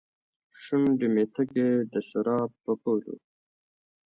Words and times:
شونډې 0.61 1.07
مې 1.13 1.25
تږې، 1.33 1.69
دسراب 1.93 2.49
په 2.63 2.71
پولو 2.81 3.15